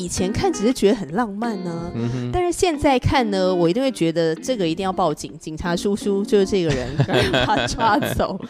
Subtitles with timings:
[0.00, 8.40] 以前看只是觉得很浪漫呢、嗯，但是现在看呢，我一定会觉得这个一定要报警，警察叔叔就是这个人，赶 紧把他抓走。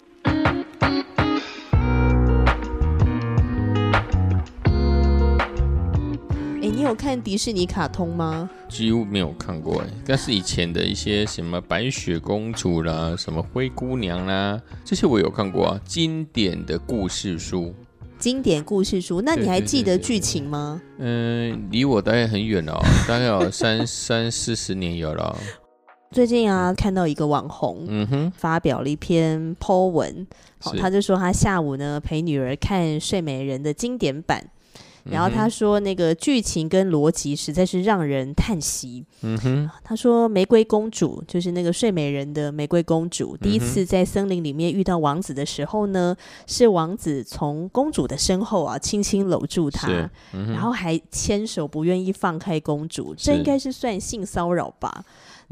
[6.61, 8.49] 哎，你有看迪士尼卡通吗？
[8.69, 17.75] 几乎没有看过哎，但是以前的一些什么白雪公主啦，什么灰姑娘啦，这些我有看过啊，经典的故事书。
[18.21, 20.79] 经典故事书，那你还记得剧情吗？
[20.99, 25.35] 嗯，离我大概很远哦，大概有三 三四十年有了哦。
[26.11, 27.83] 最近啊，看到一个网红。
[27.87, 30.27] 嗯哼，发表了一篇 po 文，
[30.79, 34.51] 他就说他下午呢陪女儿看《睡美人》的经典版，
[35.03, 39.05] 然后他嗯说那个剧情跟逻辑实在是让人叹息。
[39.21, 46.15] 嗯哼，他说玫瑰公主就是那个睡美人的玫瑰公主，第一嗯次在森林里面遇到王子的时候呢，
[46.47, 49.87] 是王子从公主的身后啊轻轻搂住她，
[50.33, 55.03] 嗯，然后还牵手不愿意放开公主，这应该是算性骚扰吧？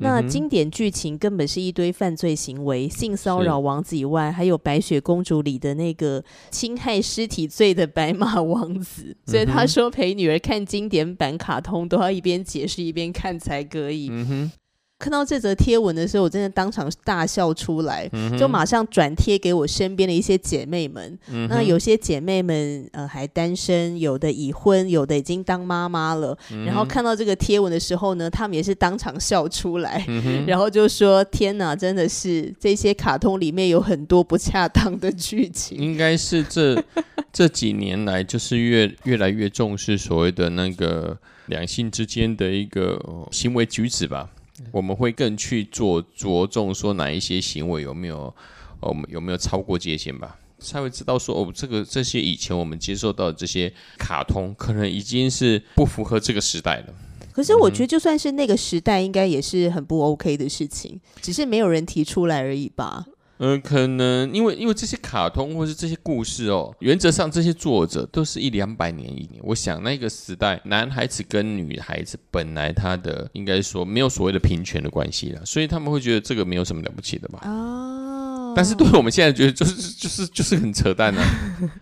[0.01, 9.15] 那经典剧情根本是一堆犯罪行为，性骚扰王子以外，还有白雪公主里的那个侵害尸体罪的白马王子。
[9.25, 14.07] 所以他说陪女儿看经典版卡通都要一边解释一边看才可以。
[14.11, 14.51] 嗯哼，
[14.99, 18.07] 看到这则贴文的时候，我真的当场大笑出来。
[18.11, 26.37] 嗯，就马上转贴给我身边的一些姐妹们，嗯，那有些姐妹们呃还单身，有的已婚，有的已经当妈妈了。
[26.51, 35.77] 嗯，然后看到这个贴文的时候呢，他们也是当场笑出来，嗯，然后就说：“天哪，真的是这些卡通里面有很多不恰当的剧情。
[35.77, 36.83] 应该是这
[37.31, 44.29] 这几年来，就是越越来越重视所谓的那个两性之间的一个呃行为举止吧。
[44.71, 48.33] 我们会更去做着重说哪一些行为有没有，
[48.81, 56.93] 呃，有没有超过界限吧，才会知道说哦，这个这些以前我们接受到的这些卡通，可能已经是不符合这个时代了。
[57.31, 63.05] 可是我觉得，就算是那个时代，应该也是很不 OK 的事情，只是没有人提出来而已吧。
[63.41, 69.41] 嗯，可能因为因为这些卡通或是这些故事哦，原则上这些作者都是一两百年一年。
[69.41, 77.39] 我想那个时代，男孩子跟女孩子本来他的应该说没有所谓的平权的关系了，所以他们会觉得这个没有什么了不起的吧。
[77.43, 81.23] 哦，但是对我们现在觉得就是就是就是很扯淡啊，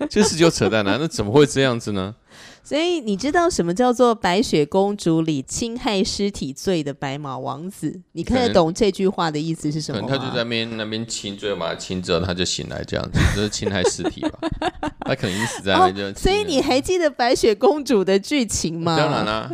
[0.09, 2.13] 就是就扯淡啊，那怎么会这样子呢？
[2.67, 7.97] 所以你知道什么叫做白雪公主里侵害尸体罪的白马王子？
[8.11, 10.07] 你看得懂这句话的意思是什么吗？
[10.09, 14.39] 能他就在那边那边亲，最后把他亲之后，他就醒来这样子，这是侵害尸体吧？
[15.07, 18.97] 他可能已经死在那边就、哦，所以你还记得白雪公主的剧情吗？
[18.97, 19.49] 当然啦、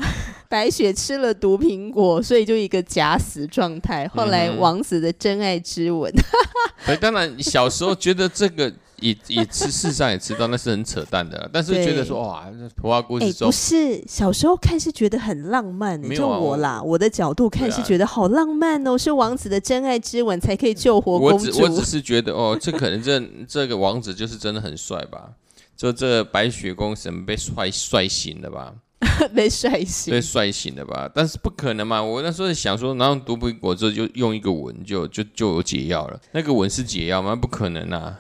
[0.50, 4.08] 白雪吃了毒苹果，所以就一个假死状态。
[4.08, 6.12] 后来王子的真爱之吻，
[6.88, 8.74] 对，当然小时候觉得这个
[9.04, 21.52] 也也事事实上也知道那是很扯淡的，但是觉得说哇，这童话故哎、事中不是小时候看是觉得很浪漫、没有啊我啦，我的角度看对啊是觉得好浪漫哦，是王子的真爱之吻才可以救活我公主。
[21.52, 25.30] 只我只是觉得哦，这可能这这个王子就是真的很帅吧。
[25.76, 28.74] 就这个白雪公主被帅帅醒了吧，
[29.36, 30.22] 被帅醒被。
[30.22, 31.12] 帅醒了吧？
[31.14, 32.02] 但是不可能嘛！
[32.02, 37.36] 我那时候想说，然后毒不果之后就用一个吻就就就有解药了，那个吻是解药吗？
[37.36, 38.16] 不可能啊！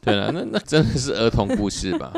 [0.00, 2.12] 对了，那那真的是儿童故事吧？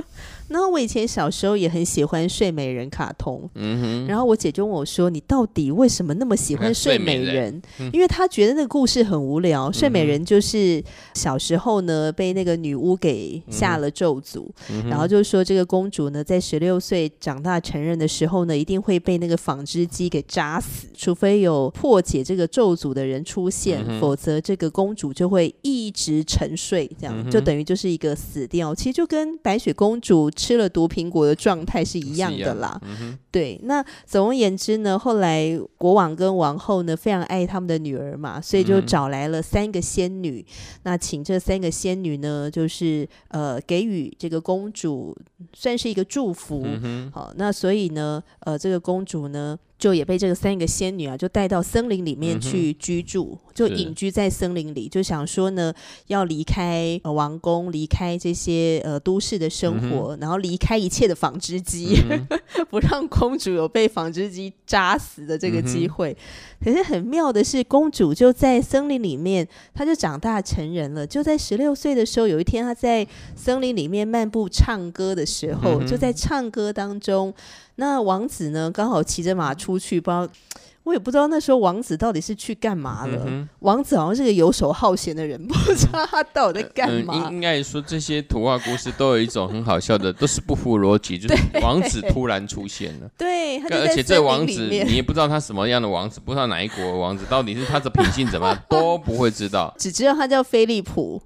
[0.51, 7.91] 那我以前小时候也很喜欢睡美人卡通，嗯哼，然后我姐就问我说：“你到底为什么那么喜欢 睡美人？”嗯。
[7.93, 9.71] 因为她觉得那个故事很无聊。
[9.73, 10.83] 睡美人就是
[11.15, 28.75] 小时候呢被那个女巫给下了咒诅，嗯然后就说这个公主呢在十六岁长大成人的时候呢，一定会被那个纺织机给扎死，除非有破解这个咒诅的人出现，嗯否则这个公主就会一直沉睡，这样、嗯就等于就是一个死掉。
[28.75, 32.81] 其实就跟白雪公主吃了毒苹果的状态是一样的啦。
[32.83, 40.43] 嗯，对，那总而言之呢，后来国王跟王后呢非常爱他们的女儿嘛，所以就嗯找来了三个仙女。
[40.85, 45.15] 那请这三个仙女呢，就是呃给予这个公主
[45.53, 46.67] 算是一个祝福。
[47.13, 55.75] 好，那所以呢，呃，这个公主呢，就也被这个三个仙女啊，就带到森林里面去居住，就隐居在森林里，就想说呢，
[56.07, 61.97] 要离开、呃、王宫，离开这些呃都市的生嗯活，然后离开一切的纺织机。
[62.11, 62.27] 嗯
[62.69, 66.17] 不让公主有被纺织机扎死的这个机会。
[66.63, 71.07] 可是很妙的是，公主就在森林里面，她就长大成人了。
[71.07, 77.33] 就在十六岁的时候，有一天她在森林里面漫步唱歌的时候，嗯就在唱歌当中，
[77.81, 80.29] 那王子呢刚好骑着马出去，不知道。
[80.83, 83.23] 我也不知道那时候王子到底是去干嘛了。
[83.27, 87.15] 嗯王子好像是个游手好闲的人，不知道他到底在干嗯，嘛。
[87.15, 93.09] 应应该说这些图画故事都有一种很好笑的，都是不符逻辑，就是 王子突然出现了。
[93.19, 99.73] 对，他而且这王子你也不知道他什么样的王子，不知道哪一国的王子，到底是他的品性怎么样 都不会知道。
[99.79, 101.23] 只知道他叫飞利浦，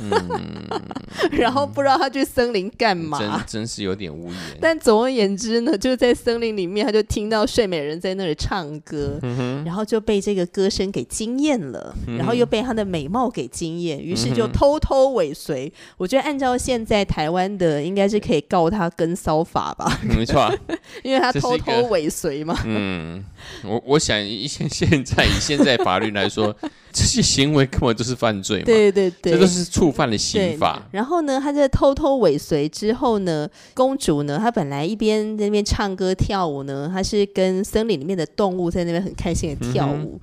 [0.00, 0.70] 嗯
[1.32, 3.18] 然后不知道他去森林干嘛。
[3.18, 4.36] 真真是有点无言。
[4.60, 15.72] 但总而言之呢，就在森林里面，他就听到睡美人在那里唱歌，嗯然后就被这个歌声给惊艳了，然后又被她的美貌给惊艳，于是就偷偷尾随。
[15.96, 20.54] 我觉得按照现在台湾的，应该是可以告他跟骚法吧，没错啊，
[21.02, 22.58] 因为他偷偷尾随嘛。
[22.64, 23.24] 嗯，
[23.64, 26.54] 我我想以现现在以现在法律来说，
[26.98, 30.82] 这些行为根本就是犯罪嘛，对对对，这都是触犯了刑法。
[30.90, 40.18] 然后呢，他在偷偷尾随之后呢，公主呢，她本来一边在那边唱歌跳舞呢，她是跟森林里面的动物在那边很开心的跳舞。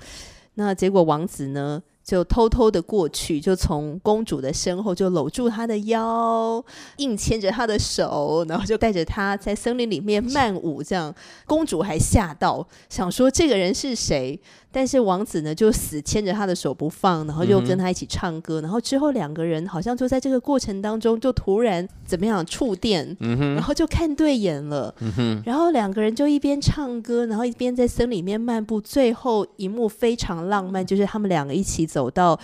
[0.55, 6.63] 那结果王子呢，就偷偷的过去，就从公主的身后就搂住她的腰，
[6.97, 10.81] 硬牵着她的手，然后就带着她在森林里面漫舞。
[10.81, 11.13] 这样，
[11.45, 14.39] 公主还吓到，想说这个人是谁？
[14.73, 18.59] 但是王子呢，就死牵着他的手不放，然后就跟他一起唱歌。
[18.59, 24.93] 然后之后两个人好像就在这个过程当中，就突然怎么样触电，然后就看对眼了。
[25.45, 28.81] 然后两个人就一边唱歌，然后一边在森林里面漫步。
[28.81, 32.39] 最后一幕非常浪漫，就是他们两个一起走到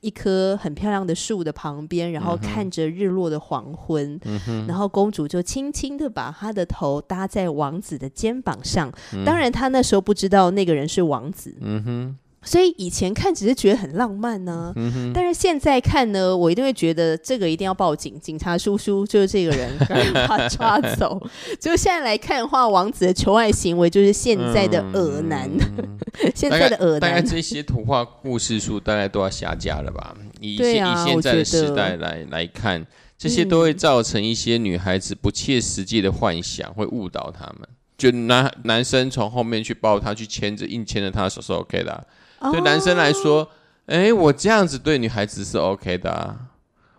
[0.00, 4.20] 一棵很漂亮的树的旁边，然后看着日落的黄昏。
[4.68, 8.92] 然后公主就轻轻的把她的头搭在王子的肩膀上。
[9.24, 11.54] 当然，她那时候不知道那个人是王子。
[11.76, 14.72] 嗯哼，所以以前看只是觉得很浪漫呢、
[15.12, 19.70] 但是现在看呢，我一定会觉得这个一定要报警，警察叔叔就是这个人，
[20.26, 21.20] 把他抓走。
[21.60, 25.50] 就现在来看的话，王子的求爱行为就是现在的恶男，
[26.34, 27.26] 现在的恶大概男。
[27.26, 30.16] 这些图画故事书大概都要下架了吧？
[30.40, 32.86] 以现、啊以现在的时代来来看，
[33.18, 37.68] 这些都会造成一些女孩子不切实际的幻想，会误导他们。
[38.00, 41.92] 就男男生从后面去抱她，去牵着硬牵着她的手是 OK 的
[42.38, 43.46] 啊、对男生来说，
[43.84, 46.36] 哎、我这样子对女孩子是 OK 的、啊，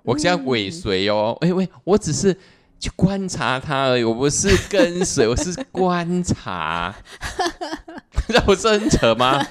[0.03, 2.31] 我这样尾随哦，哎、喂，我只是
[2.79, 6.93] 去观察她而已，我不是跟随， 我是观察，
[8.27, 9.43] 这不是很扯吗？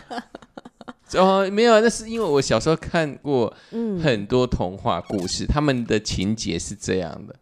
[1.15, 3.53] 哦，没有，那是因为我小时候看过
[4.01, 7.35] 很多童话故事，他们的情节是这样的，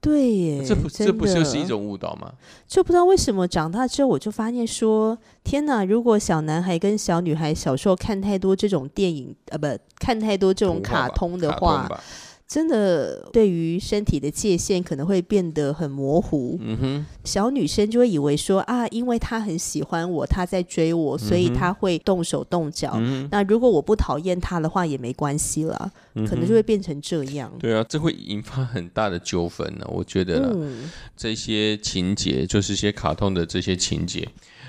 [0.00, 2.32] 对耶，这不真这不就是一种误导吗？
[2.68, 5.84] 就不知道为什么长大之后，我就发现说，天哪！
[5.84, 9.66] 如果小男孩跟小女孩小时候看太多这种电影，呃，不
[9.98, 12.00] 看太多这种卡通的话，吧
[12.48, 16.58] 真的对于身体的界限可能会变得很模糊。
[16.62, 22.92] 嗯哼，小女生就会以为说啊，因为她很喜欢我，她在追我，所以她会动手动脚。
[22.94, 27.52] 嗯那如果我不讨厌她的话，也没关系啦，可能就会变成这样。
[27.58, 29.86] 对啊，这会引发很大的纠纷呢。
[29.90, 34.26] 我觉得，嗯，这些情节就是一些卡通的这些情节，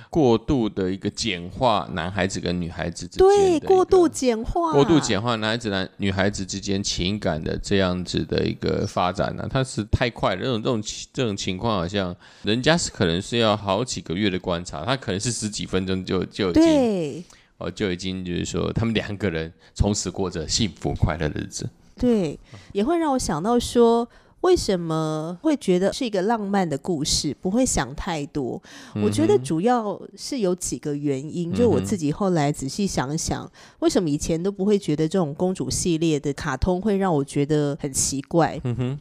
[0.09, 10.41] 过度的一个简化男孩子跟女孩子之间的对，过度简化，过度简化男孩子男女孩子之间情感的这样子的一个发展呢、它是太快了。
[10.41, 10.83] 这种这种
[11.13, 17.23] 这种情况，好像人家是可能是要好几个月的观察，他可能是十几分钟就就已经对。
[17.59, 21.69] 哦就已经就是说，他们两个人从此过着幸福快乐的日子。
[21.97, 22.39] 对，
[22.71, 24.07] 也会让我想到说，
[24.41, 28.61] 为什么会觉得是一个浪漫的故事，不会想太多？
[29.03, 38.59] 我觉得主要是有几个原因，就我自己后来仔细想想，为什么以前都不会觉得这种公主系列的卡通会让我觉得很奇怪？
[38.63, 38.99] 嗯哼，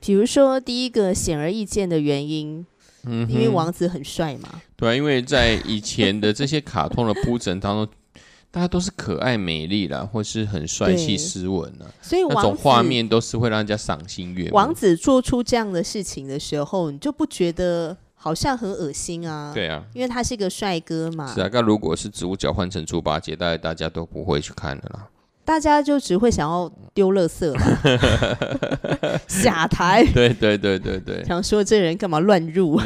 [0.00, 2.66] 比如说第一个显而易见的原因，
[3.04, 4.60] 嗯因为王子很帅嘛。
[4.76, 7.94] 对啊，因为在以前的这些卡通的铺陈当中，
[8.54, 14.54] 大家都是可爱美丽啦，或是很帅气斯文啊，所以那种画面都是会让人家赏心悦目。
[14.54, 19.50] 王子做出这样的事情的时候，你就不觉得好像很恶心啊？
[19.52, 21.34] 对啊，因为他是个帅哥嘛。
[21.34, 25.08] 是啊，那如果是植物角换成猪八戒，大概大家都不会去看的啦。
[25.44, 32.80] 大家就只会想要丢垃圾了， 下台，对对对对对，想说这人干嘛乱入？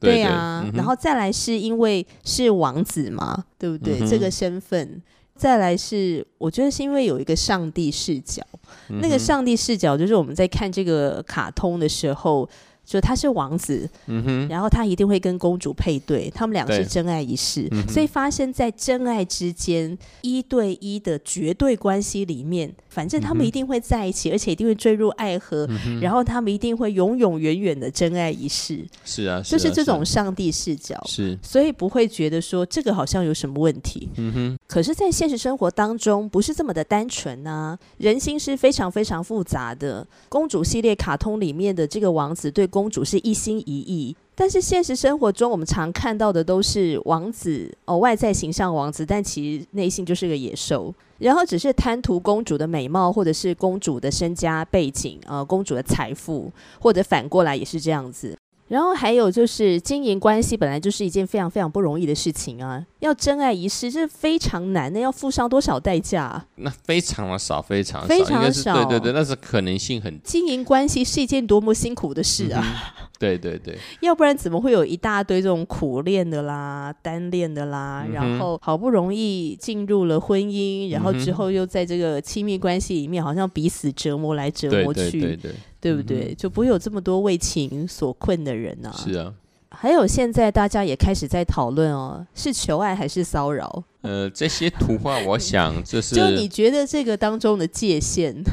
[0.00, 3.98] 对对呀、嗯然后再来是因为是王子嘛，对不对？
[4.00, 5.00] 嗯这个身份，
[5.36, 8.42] 再来是我觉得是因为有一个上帝视角，
[8.88, 12.48] 嗯那个上帝视角就是我们在看这个卡通的时候。
[12.84, 31.02] 就他是王子，嗯哼，然后他一定会跟公主配对，他们两个是真爱一世，嗯所以发生在真爱之间一对一的绝对关系里面，反正他们一定会在一起，而且一定会坠入爱河，嗯然后他们一定会永永远远的真爱一世，是啊，就是啊这种上帝视角。
[31.06, 40.06] 是，所以不会觉得说这个好像有什么问题，嗯哼，可是，在现实生活当中，不是这么的单纯呐、人心是非常非常复杂的。
[40.28, 56.50] 公主系列卡通里面的这个王子对公主是一心一意，但是现实生活中，我们常看到的都是王子哦，外在形象王子，但其实内心就是个野兽，然后只是贪图公主的美貌，或者是公主的身家背景，呃，公主的财富，
[56.80, 58.36] 或者反过来也是这样子。
[58.68, 66.46] 然后还有就是经营关系本来就是一件非常非常不容易的事情啊，要真爱一世这非常难的，要付上多少代价、啊？
[66.56, 72.94] 那非常的少，非常少，非常应该是少对对对，那是可能性很，经营关系是一件多么辛苦的事啊！
[73.18, 85.52] 对对对，要不然怎么会有一大堆这种苦恋的啦、单恋的啦，嗯然后好不容易进入了婚姻，然后之后又在这个亲密关系里面，好像彼此折磨来折磨去，对对对，对
[85.92, 86.32] 不对？
[86.34, 88.94] 就不会有这么多为情所困的人啊！
[88.96, 89.34] 是啊，
[89.70, 93.82] 还有现在大家也开始在讨论哦，是求爱还是骚扰？
[94.02, 98.44] 呃，这些图画，我想 这是就你觉得这个当中的界限？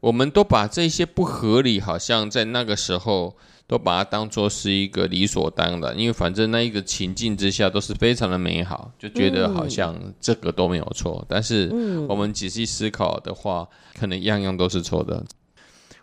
[0.00, 3.36] 我们都把这些不合理，好像在那个时候
[3.66, 11.24] 都把它当做是一个理所当然，因为反正那一个情境之下都是非常的美好，就觉得好像这个都没有错。
[11.28, 15.24] 但是嗯我们仔细思考的话，可能样样都是错的。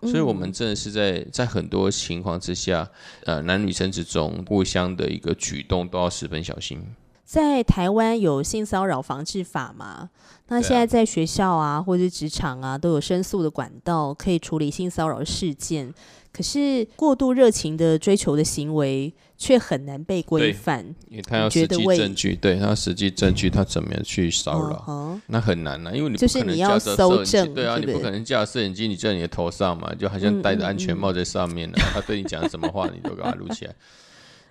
[0.01, 2.89] 所以，我们真的是在在很多情况之下，
[3.25, 6.82] 呃，男女生之中互相的一个举动都要十分小心。
[7.25, 10.10] 在台湾有性骚扰防治法嘛？
[10.48, 15.94] 那现在在学校啊，或者是职场啊，都有申诉的管道可以处理性骚扰事件。
[16.39, 20.86] 可是过度热情的追求的行为却很难被规范。
[21.10, 24.86] 因为他要实际证据，对他实际证据，他怎么样去骚扰？
[24.88, 33.75] 嗯那很难呐、因为你不可能就是你要搜摄影机证对啊，你不可能架着摄影机你在你的头上嘛，就好像戴着安全帽在上面呢、他对你讲什么话，你都给他录起来，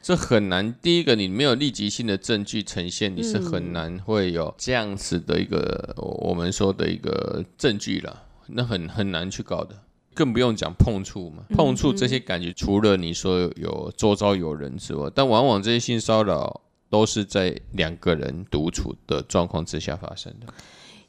[0.03, 0.75] 这很难。
[0.83, 9.75] 第一个，你没有立即性的证据呈现，你是很难会有这样子的一个我们说的一个证据了，那很很难去搞的。
[10.19, 16.61] 更不用讲碰触嘛，碰触这些感觉，除了你说有周遭有人之外，但往往这些性骚扰
[16.91, 20.53] 都是在两个人独处的状况之下发生的。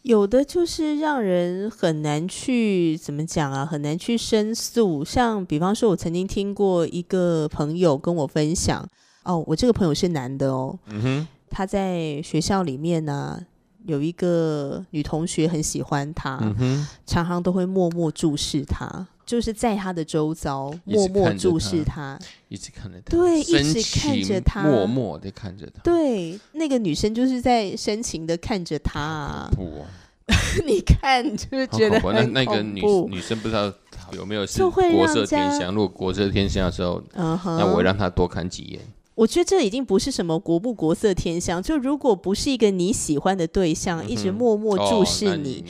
[0.03, 5.03] 有的就是让人很难去怎么讲啊，很难去申诉。
[5.03, 8.87] 像比方说，我曾经听过一个朋友跟我分享，
[9.23, 13.43] 哦，我这个朋友是男的哦，嗯哼，他在学校里面呢、
[13.85, 22.19] 有一个女同学很喜欢他，嗯，常常都会默默注视他，就是在他的周遭默默注视他他。
[22.49, 25.81] 一直看着他，对一直看着他默默的看着他。
[25.83, 29.85] 对，那个女生就是在深情的看着他、啊，不哦，
[30.65, 31.99] 你看就是觉得。
[32.11, 32.81] 那那个女。
[33.09, 33.71] 女生不知道
[34.13, 35.73] 有没有是就会国色天香？
[35.73, 38.81] 如果国色天香的时候，嗯，那我会让她多看几眼。
[39.19, 45.65] 我觉得这已经不是什么国不国色天香，就如果不是一个你喜欢的对象，一直默默注哦视你，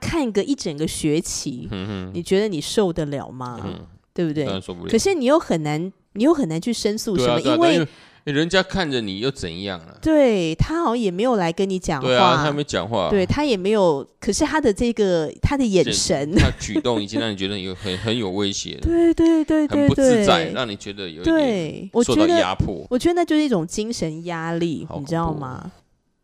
[0.00, 3.60] 看看个一整个学期，嗯，你觉得你受得了吗？
[3.62, 4.46] 嗯，对不对。
[4.88, 7.86] 可是你又很难，你又很难去申诉什么，因为
[8.32, 9.98] 人家看着你又怎样了？
[10.00, 21.22] 对他好像也没有来跟你讲话，对啊，他没讲话，对他也没有，可是他的这个他的眼神，他举动已经让你觉得有很很有威胁了，对对对对很不自在，让你觉得有
[22.02, 22.86] 受到压迫。
[22.88, 25.70] 我觉得那就是一种精神压力，你知道吗？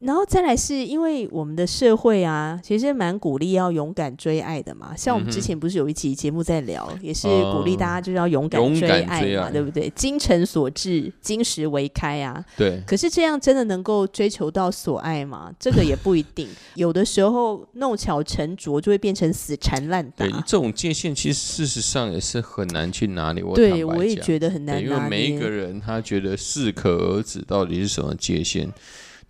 [0.01, 4.97] 然后再来是因为我们的社会啊，其实蛮鼓励要勇敢追爱的嘛。
[4.97, 9.93] 像我们之前不是有一期节目在聊，也是哦鼓励大家就是要勇敢追爱嘛，爱对不对？
[9.95, 12.43] 精诚所至，金石为开啊。
[12.57, 15.53] 对，可是这样真的能够追求到所爱吗？
[15.61, 16.49] 这个也不一定。
[16.75, 20.33] 有的时候弄巧成拙，就会变成死缠烂打对，。
[20.47, 23.45] 这种界限其实事实上也是很难去拿捏。
[23.45, 25.51] 我对，我也觉得很难对，因为每一个。
[25.51, 28.73] 人他觉得适可而止到底是什么界限，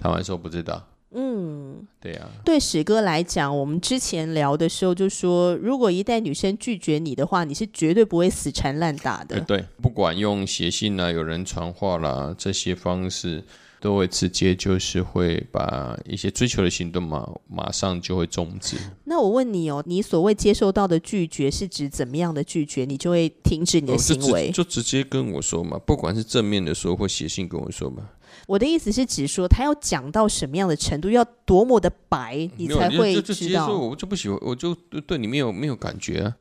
[0.00, 0.82] 坦白说不知道。
[1.12, 9.36] 嗯，对啊，对史哥来讲，我们之前聊的时候就说，如果一旦女生拒绝你的话，你是绝对不会死缠烂打的。
[9.36, 13.42] 呃对，不管用写信啦、有人传话啦这些方式，
[13.80, 18.76] 都会直接就是会把一些追求的行动嘛，马上就会终止。
[19.02, 22.84] 那我问你哦，你所谓接受到的拒绝是指怎么样的拒绝？
[22.84, 24.50] 你就会停止你的哦就直行为？
[24.52, 28.08] 就直接跟我说嘛，不管是正面的说或写信跟我说嘛，
[28.50, 33.68] 我的意思是指说，他要讲到什么样的程度，要多么的白，你才会知道。
[33.68, 36.34] 我就不喜欢，我就对对你没有没有感觉啊。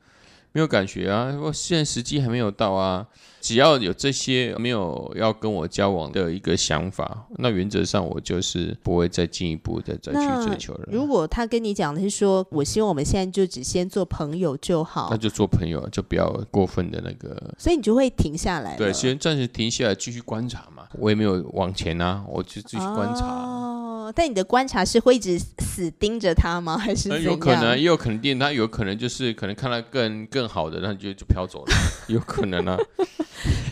[0.51, 3.07] 没有感觉啊，我现在时机还没有到啊。
[3.41, 10.89] 只要有这些没有要跟我交往的一个想法，那原则上我就是不会再进一步的再去追求了。
[10.91, 17.53] 如果他跟你讲的是说，我希望我们现在就只先做朋友就好，那就做朋友，就不要过分的那个。
[17.57, 20.83] 所以你就会停下来，对，先暂时停下来继续观察嘛。
[20.97, 23.88] 我也没有往前啊，我就继续观察。
[24.15, 26.77] 但你的观察是会一直死盯着他吗？
[26.77, 31.73] 还是有可能，也有可能定他有可能就是可能看到更更好的，那就就飘走了，
[32.07, 32.77] 有可能啊。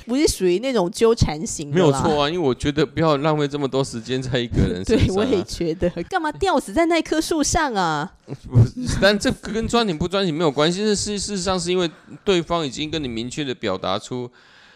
[0.06, 2.30] 不是属于那种纠缠型的，没有错啊。
[2.30, 5.08] 因为我觉得不要浪费这么多时间在一个人身上。
[5.08, 8.14] 对，我也觉得，干嘛吊死在那棵树上啊？
[8.26, 10.80] 不是，但这跟专情不专情没有关系。
[10.80, 11.90] 是事事实上是因为
[12.24, 14.32] 对方已经跟你明确的表达出，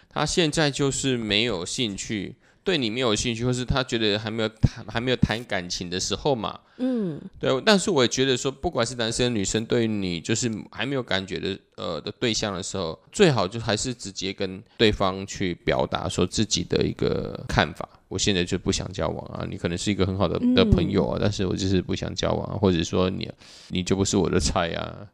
[0.09, 2.35] 他现在就是没有兴趣。
[2.63, 7.49] 对你没有兴趣，或是他觉得还没有谈还没有谈感情的时候嘛，嗯，对。
[7.65, 17.87] 但是我也觉得说，不管是男生女生，对于你就是还没有感觉的呃的对象的时候，最好就还是直接跟对方去表达说自己的一个看法。
[18.07, 23.31] 我现在就不想交往啊，你可能是一个很好的的朋友啊，但是我就是不想交往，或者说你
[23.69, 25.07] 你就不是我的菜啊。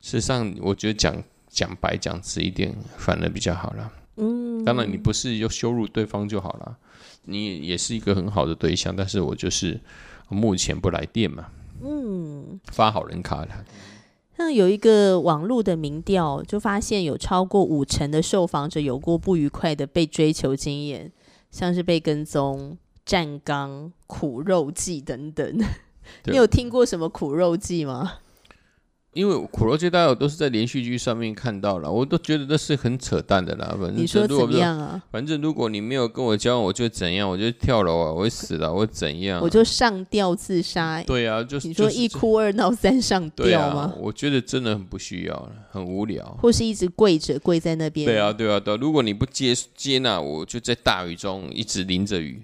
[0.00, 3.92] 事实上，我觉得讲讲白讲直一点，反而比较好了。
[4.20, 6.76] 嗯，当然你不是要羞辱对方就好了，
[7.24, 9.80] 你也是一个很好的对象，但是我就是
[10.28, 11.46] 目前不来电嘛。
[11.82, 13.48] 嗯，发好人卡了。
[14.36, 21.10] 那有一个网络的民调，就发现有超过五成的受访者有过不愉快的被追求经验，
[21.50, 25.58] 像是被跟踪、站岗、苦肉计等等。
[26.24, 28.12] 你有听过什么苦肉计吗？
[29.12, 33.76] 因为苦肉计大家都是在连续剧上面看到了，我都觉得那是很扯淡的啦。
[33.76, 35.02] 反正你说怎么样啊？
[35.10, 37.28] 反正如果你没有跟我交往，我就怎样？
[37.28, 38.12] 我就跳楼啊！
[38.12, 38.72] 我会死了！
[38.72, 39.40] 我怎样？
[39.42, 41.02] 我就上吊自杀。
[41.02, 43.92] 对啊，就是你说一哭二闹三上吊吗？
[43.98, 46.24] 我觉得真的很不需要了，很无聊。
[46.40, 48.06] 或是一直跪着跪在那边。
[48.06, 48.76] 对啊，对啊，对。
[48.76, 52.40] 如果你不接接纳我，就在大雨中一直淋着雨。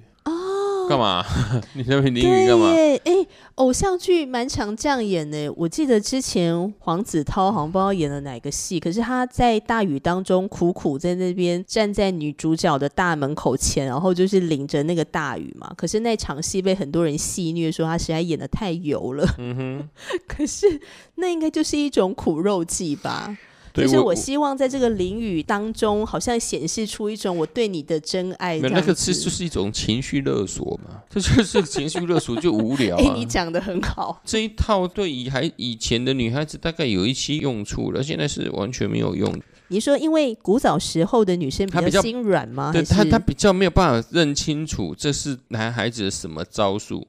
[0.89, 1.25] 干嘛？
[1.75, 2.71] 你那边淋雨干嘛？
[3.05, 3.27] 哎，
[3.57, 5.53] 偶像剧蛮常这样演的。
[5.55, 15.73] 我记得之前黄子韬好像不知道演了哪个戏，可是他在大雨当中苦苦在那边站在女主角的大门口前，然后就是淋着那个大雨嘛。
[15.77, 19.27] 可是那场戏被很多人戏虐说他实在演的太油了。
[19.39, 19.89] 嗯哼，
[20.27, 20.81] 可是
[21.17, 23.37] 那应该就是一种苦肉计吧。
[23.85, 28.59] 就是我希望在这个淋雨当中，好像显示出一种我对你的真爱。
[28.61, 32.97] 那个其实就是一种情绪勒索嘛，这就是情绪勒索，就无聊。
[32.99, 34.21] 哎，你讲的很好。
[34.25, 39.33] 这一套对以还以前的女孩子大概有一些用处了，现在是完全没有用。
[39.69, 42.71] 你说，因为古早时候的女生比较心软吗？
[42.73, 47.07] 对，她她比较没有办法认清楚这是男孩子的什么招数，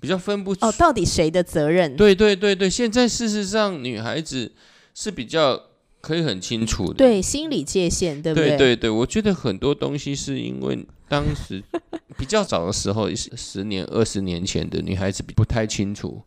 [0.00, 1.96] 比较分不哦，到底谁的责任？
[1.96, 4.52] 对对对对，现在事实上女孩子
[4.94, 5.67] 是比较。
[6.00, 8.50] 可以很清楚的，对心理界限，对不对？
[8.50, 11.62] 对对对，我觉得很多东西是因为当时
[12.16, 16.22] 比较早的时候，十年、二十年前的女孩子不太清楚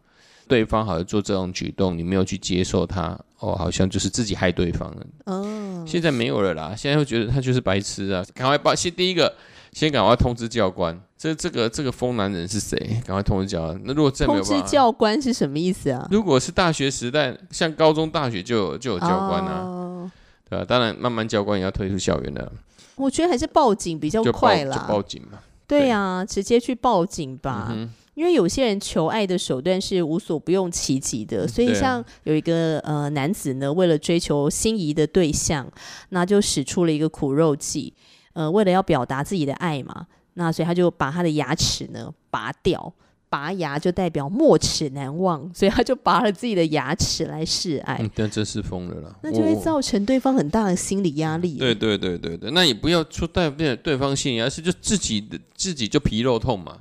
[0.47, 5.05] 对方好像做这种举动，你没有去接受他，哦，好像就是自己害对方了。
[5.25, 8.25] 哦，现在没有了啦，现在会觉得他就是白痴啊！
[8.33, 9.33] 赶快把先第一个。
[9.73, 12.75] 先赶快通知教官，这这个这个疯男人是谁？
[13.05, 13.81] 赶快通知教官。
[13.83, 16.07] 那如果真没有通知教官是什么意思啊？
[16.09, 20.11] 如果是大学时代，像高中、大学就有就有教官啊，
[20.49, 20.65] 对吧？
[20.65, 22.51] 当然，慢慢教官也要退出校园了。
[22.95, 25.37] 我觉得还是报警比较快啦，报警嘛。
[25.67, 27.71] 对呀，直接去报警吧。
[28.15, 35.71] 因为有些人求爱的手段是无所不用其极的，所以像有一个呃男子呢，为了追求心仪的对象，
[36.09, 37.93] 那就使出了一个苦肉计。
[38.33, 42.93] 呃，为了要表达自己的爱嘛，那所以他就把他的牙齿呢拔掉，
[43.29, 48.09] 拔牙就代表没齿难忘，所以他就拔了自己的牙齿来示爱。
[48.15, 49.15] 但真是疯了啦！
[49.23, 51.57] 那就会造成对方很大的心理压力。
[51.57, 56.79] 对对对对对，那也不要说代表对方心理，而是就自己的自己就皮肉痛嘛。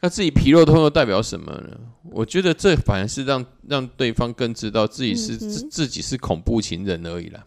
[0.00, 1.76] 那自己皮肉痛又代表什么呢？
[2.10, 7.44] 我觉得这反而是让让对方更知道自己是自自己是恐怖情人而已啦。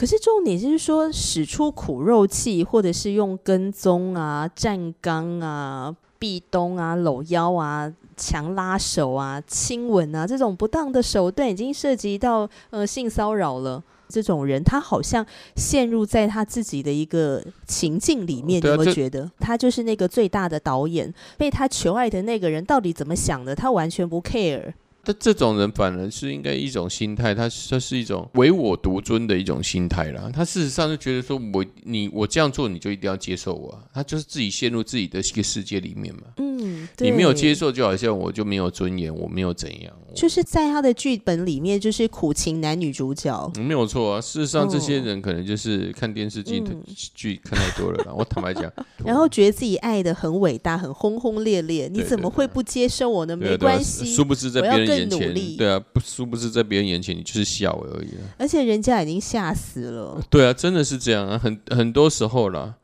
[0.00, 13.84] 可是重点就是说，使出苦肉计，或者是用跟踪啊、站岗啊、壁咚啊、搂腰啊、强拉手啊、亲吻啊这种不当的手段，已经涉及到呃性骚扰了。
[14.08, 18.58] 这种人，他好像陷入在他自己的一个情境里面。
[18.58, 21.12] 你有没有觉得，他就是那个最大的导演？
[21.36, 23.54] 被他求爱的那个人到底怎么想的？
[23.54, 24.72] 他完全不 care。
[25.02, 30.30] 但这种人反而是应该一种心态，他他是一种唯我独尊的一种心态啦。
[30.32, 33.78] 他事实上就觉得说，我你我这样做，你就一定要接受我。
[33.92, 36.22] 他就是自己陷入自己的一个世界里面嘛。
[36.36, 43.52] 嗯，嗯，你没有接，受，就好像我就没有尊严，我没有怎样，就是在他的剧本里面，就是苦情男女主角。
[43.58, 44.20] 没有错啊。
[44.20, 46.82] 事实上，这些哦人可能就是看电视剧、嗯
[47.14, 48.12] 剧看太多了啦。
[48.12, 48.70] 我坦白讲，
[49.04, 53.36] 然后觉得自己爱的很伟大，很轰轰烈烈，你怎么会不接受我呢？
[53.36, 58.22] 没关系，殊不知在别人眼前努力，对啊，不，殊不知在别人眼前你就是笑而已啊。
[58.38, 60.22] 而且人家已经吓死了。
[60.30, 62.76] 对啊，真的是这样啊，很很多时候啦，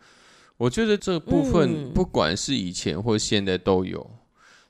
[0.56, 4.08] 我觉得这部分嗯不管是以前或现在都有，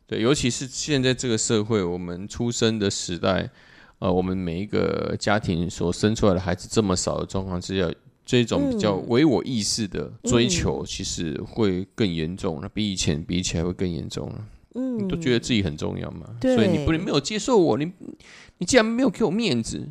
[0.06, 3.50] 对，尤其是现在这个社会，我们出生的时代，
[3.98, 7.92] 呃，我们每一个家庭所生出来的孩子这么少的状况之下，
[8.24, 14.44] 这种比较嗯唯我意识的追求，其实会更严重了，比以前比起来会更严重了。
[14.76, 17.90] 嗯，你都觉得自己很重要嘛，对所以你不能没有接受我，你
[18.58, 19.88] 你既然没有给我面子，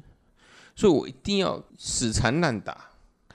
[0.76, 2.92] 所以我一定要死缠烂打。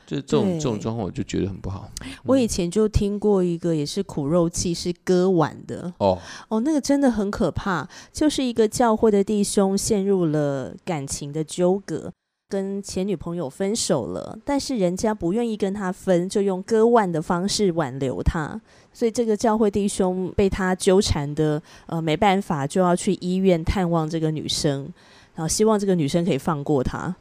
[0.06, 1.88] 就是这种这种状况，我就觉得很不好。
[2.26, 7.88] 我以前就听过一个也是苦肉计，是割腕的哦，哦，那个真的很可怕。
[8.12, 12.12] 就是一个教会的弟兄陷入了感情的纠葛，
[12.48, 18.60] 跟前女朋友分手了，但是人家不愿意跟他分，就用割腕的方式挽留他。
[18.92, 24.92] 所以这个教会弟兄被他纠缠的，呃，没办法，就要去医院探望这个女生，
[25.34, 27.14] 然后希望这个女生可以放过他。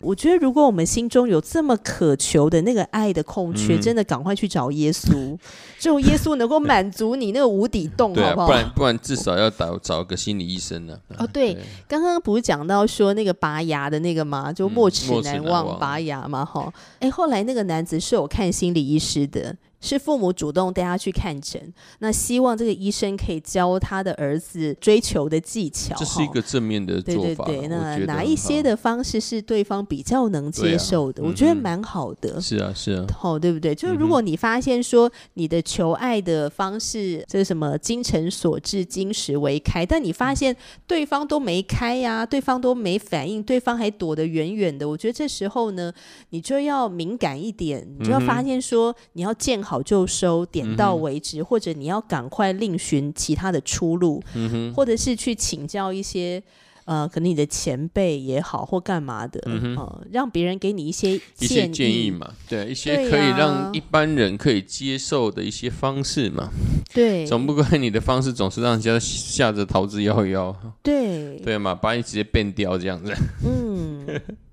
[0.00, 5.36] 我觉得，如果我们心中有这么渴求的那个爱的空缺，嗯真的赶快去找耶稣，
[5.76, 8.46] 只有耶稣能够满足你那个无底洞，好不好？
[8.46, 11.24] 不然不然至少要找找个心理医生呢、啊。
[11.24, 11.56] 哦对
[11.88, 14.52] 刚刚不是讲到说那个拔牙的那个吗？
[14.52, 16.72] 就嗯没齿难忘难忘拔牙嘛，哈。
[17.00, 25.94] 哎，后来那个男子是有看心理医师的，是父母主动带他去看诊，那希望这个医生可以教他的儿子追求的技巧。
[25.96, 27.44] 这是一个正面的对做法。
[27.44, 31.22] 对对对，那哪一些的方式是对方比较能接受的？
[31.22, 32.40] 我觉得蛮好的。
[32.40, 33.74] 是啊是啊，好，对不对？
[33.74, 45.92] 就是如果你发现说你的求爱的方式，这是什么精诚所至，金石为开，但你发现对方都没开呀、对方都没反应，对方还躲得远远的，我觉得这时候呢，
[46.30, 56.42] 你就要敏感一点，你就要发现说你要见好就收，点到为止，或者你要赶快另寻其他的出路，嗯，或者是去请教一些。
[56.88, 62.10] 呃，可能你的前辈也好，或干嘛的，嗯呃，让别人给你一些一些建议。
[62.10, 66.48] 嘛，对，一些可以让一般人可以接受的一些方式嘛，
[66.94, 73.14] 对，总不怪你的方式总是让人家吓着逃之夭夭，对，对嘛，把你直接变掉这样子。
[73.44, 74.06] 嗯。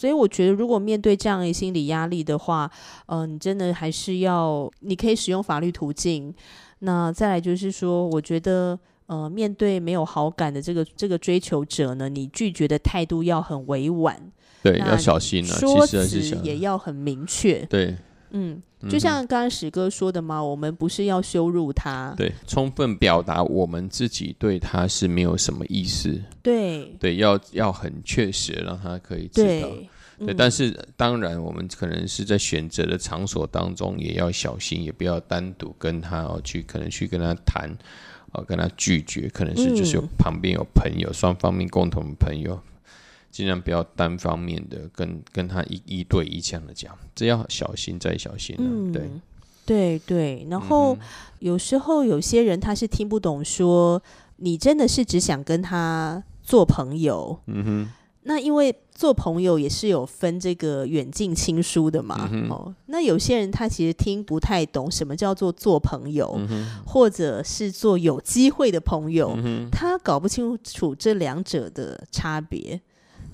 [0.00, 2.70] 所以我觉得，如果面对这样的心理压力的话，
[3.04, 6.34] 呃，你真的还是要，你可以使用法律途径。
[6.78, 14.18] 那再来就是说，我觉得，呃，面对没有好感的这个这个追求者呢，你拒绝的态度要很委婉，
[14.62, 17.58] 对，那要小心啊，说辞也要很明确。
[17.66, 17.94] 对，
[18.30, 26.94] 嗯，嗯就像刚刚史哥说的嘛，我们不是要羞辱他，对，充分表达我们自己对他是没有什么意思，对。
[26.98, 29.68] 对，要要很确实让他可以知道。
[29.68, 30.34] 对。
[30.36, 37.70] 但是当然，我们可能是在选择的场所当中也要小心，也不要单独跟他哦去，可能去跟他谈，
[38.32, 42.60] 哦，跟他拒绝，可能是就是旁边有朋友，双方面共同的朋友，
[43.30, 49.10] 尽量不要单方面的跟跟他一一对一这样的讲，这要小心再小心啊，嗯，对，
[49.64, 50.94] 对对，然后。
[50.94, 50.98] 嗯
[51.40, 54.02] 有时候有些人他是听不懂说，
[54.36, 57.40] 你真的是只想跟他做朋友。
[57.46, 57.88] 嗯哼，
[58.24, 62.28] 那因为做朋友也是有分这个远近亲疏的嘛。
[62.30, 72.78] 嗯哦，那有些人他其实听不太懂什么叫做做朋友，嗯，或者是做有机会的朋友，嗯，他搞不清楚这两者的差别。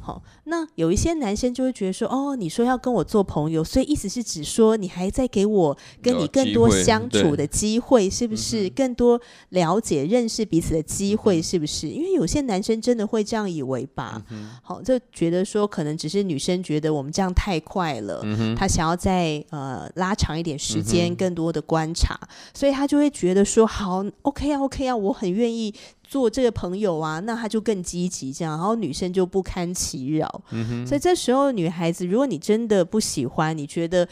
[0.06, 8.68] 好，那有一些男生就会觉得说，哦，你说要跟我做朋友，所以意思是指说你还在给我跟你更多相处的机会，是不是？
[8.68, 11.88] 嗯更多了解、认识彼此的机会，是不是？
[11.88, 14.22] 因为有些男生真的会这样以为吧？
[14.30, 18.22] 嗯好，就觉得说可能只是女生觉得我们这样太快了，
[18.56, 22.16] 他想要再呃拉长一点时嗯间，哼更多的观察，
[22.54, 25.74] 所以他就会觉得说好，OK 啊，OK 啊，我很愿意
[26.08, 34.08] 做这个朋友啊，那他就更积极这样，然后女生就不堪其扰，嗯，所以这时候女孩子，如果你真的不喜欢，你觉得。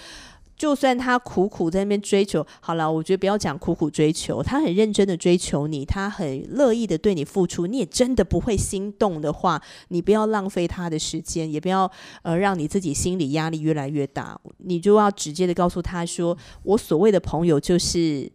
[0.56, 11.90] 就算他苦苦在那边追求，好了，我觉得不要讲苦苦追求，他很认真的追求你，他很乐意的对你付出，你也真的不会心动的话，你不要浪费他的时间，也不要
[12.22, 18.30] 呃让你自己心理压力越来越大，你就要直接的告诉他说，我所谓的朋友就是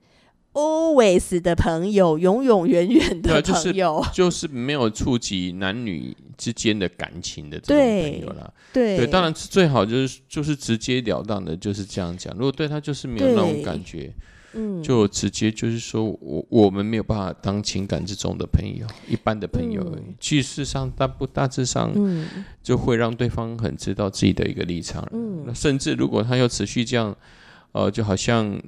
[0.60, 8.52] always 的朋友，永永远远的朋友，就是没有触及男女之间的感情的这种朋友啦。
[8.74, 12.34] 对对，当然最好就是就是直截了当的，就是这样讲。
[12.34, 14.14] 如果对他就是没有那种感觉，
[14.54, 20.04] 嗯，就直接就是说我我们没有办法当情感之中的朋友，一般的朋友而已。
[20.20, 22.28] 其实上大不大致上，嗯，
[22.62, 25.08] 就会让对方很知道自己的一个立场。
[25.12, 27.16] 嗯，甚至如果他要持续这样，
[27.72, 28.60] 呃，就好像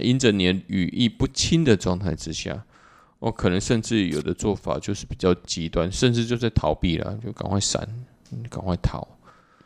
[0.00, 2.64] 因着你语义不清的状态之下，
[3.18, 7.88] 我可能甚至有的做法就是比较极端，甚至就在逃避了，就赶快闪，
[8.48, 9.06] 赶快逃。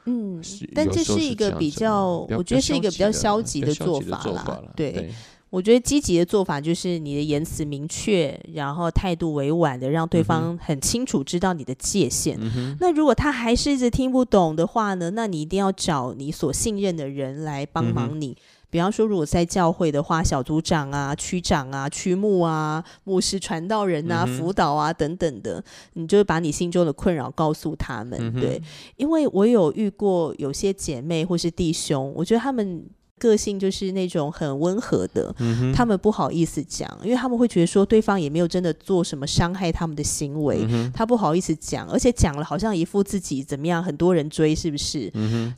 [0.07, 0.43] 嗯，
[0.75, 4.63] 但这是一个比较，我觉得是一个比较消极的做法啦。
[4.75, 5.11] 对，
[5.51, 12.39] 我觉得积极的做法就是你的言辞明确，然后态度委婉的，让对方很清楚知道你的界限。
[12.81, 15.11] 那如果他还是一直听不懂的话呢？
[15.11, 18.35] 那你一定要找你所信任的人来帮忙你。
[18.71, 25.63] 比方说，如果在教会的话，小组长啊、区长啊、区牧啊、牧师、传道人啊、辅导啊等等的，
[25.95, 28.33] 你就把你心中的困扰告诉他们。
[28.39, 28.61] 对，
[28.97, 32.85] 因为我有遇过有些姐妹或是弟兄，我觉得他们
[33.19, 35.35] 个性就是那种很温和的，
[35.75, 45.11] 他们不好意思讲，因为他们会觉得说对方也没有真的做什么伤害他们的行为，他不好意思讲，而且讲了好像一副自己怎么样，很多人追，是不是？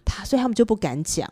[0.05, 1.29] 他所以他们就不敢讲。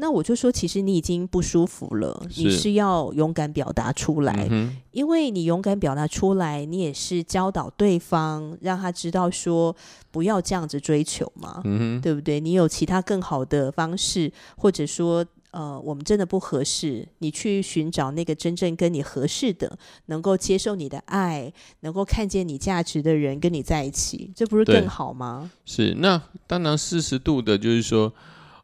[0.00, 4.48] 那我就说，其实你已经不舒服了，你是要勇敢表达出来，
[4.92, 9.74] 因为你勇敢表达出来，你也是教导对方，让他知道说
[10.12, 11.60] 不要这样子追求嘛，
[12.00, 12.38] 对不对？
[12.38, 25.50] 你有其他更好的方式，或者说，呃，我们真的不合适，你去寻找那个真正跟你合适的，能够接受你的爱，能够看见你价值的人跟你在一起，这不是更好吗？
[25.64, 28.12] 是，那当然四十度的，就是说。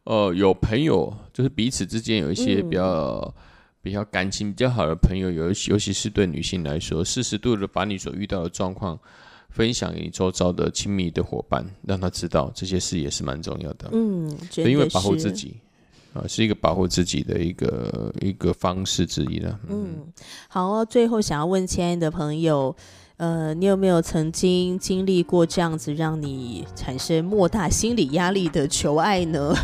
[0.04, 3.34] 呃，有朋友就是彼此之间有一些比较
[3.80, 8.98] 比较感情比较好的朋友，尤尤其是对女性来说，适时度的把你所遇到的状况
[9.48, 13.88] 分享给你周遭的亲密的伙伴，让他知道这些事也是蛮重要的。
[13.92, 15.56] 嗯，因为保护自己
[16.12, 19.58] 啊，是一个保护自己的一个一个方式之一了。
[19.68, 20.06] 嗯，
[20.48, 22.76] 好哦，最后想要问亲爱的朋友。
[23.16, 29.54] 呃，你有没有曾经经历过这样子让你产生莫大心理压力的求爱呢？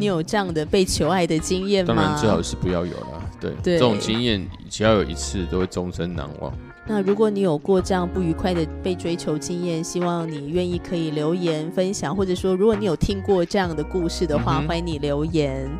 [0.00, 1.94] 你有这样的被求爱的经验吗？
[1.94, 3.30] 当然，最好是不要有了。
[3.40, 6.52] 对，这种经验只要有一次，都会终身难忘。
[6.88, 15.70] 那如果你有过这样不愉快的被追求经验，希望你愿意可以留言分享，或者说，如果你有听过这样的故事的话，欢迎你留言。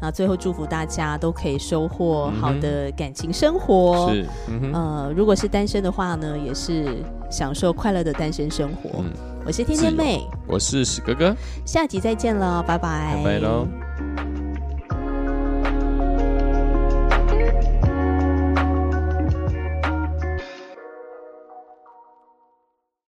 [0.00, 4.12] 那最后祝福大家都可以收获好的感情生活。
[4.12, 4.26] 是，
[4.72, 9.04] 呃，如果是单身的话呢，也是享受快乐的单身生活。
[9.44, 11.34] 我是天天妹，我是史哥哥，
[11.64, 13.66] 下集再见了，拜拜，拜拜喽。